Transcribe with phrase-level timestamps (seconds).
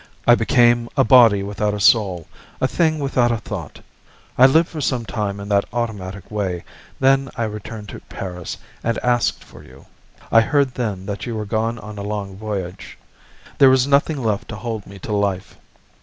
[0.25, 2.25] I became a body without a soul,
[2.59, 3.81] a thing without a thought;
[4.35, 6.63] I lived for some time in that automatic way;
[6.99, 9.85] then I returned to Paris, and asked after you;
[10.31, 12.97] I heard then that you were gone on a long voyage.
[13.59, 15.59] There was nothing left to hold me to life.